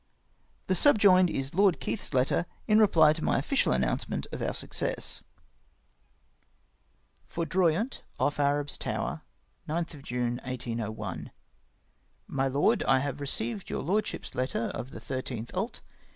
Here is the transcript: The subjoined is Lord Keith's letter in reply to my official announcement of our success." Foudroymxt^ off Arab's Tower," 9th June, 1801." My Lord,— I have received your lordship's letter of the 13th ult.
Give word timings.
The 0.65 0.73
subjoined 0.73 1.29
is 1.29 1.53
Lord 1.53 1.79
Keith's 1.79 2.11
letter 2.11 2.47
in 2.67 2.79
reply 2.79 3.13
to 3.13 3.23
my 3.23 3.37
official 3.37 3.71
announcement 3.71 4.25
of 4.31 4.41
our 4.41 4.55
success." 4.55 5.21
Foudroymxt^ 7.31 8.01
off 8.19 8.39
Arab's 8.39 8.79
Tower," 8.79 9.21
9th 9.69 10.01
June, 10.01 10.41
1801." 10.43 11.29
My 12.39 12.47
Lord,— 12.47 12.81
I 12.87 12.97
have 12.97 13.21
received 13.21 13.69
your 13.69 13.83
lordship's 13.83 14.33
letter 14.33 14.69
of 14.73 14.89
the 14.89 14.99
13th 14.99 15.53
ult. 15.53 15.81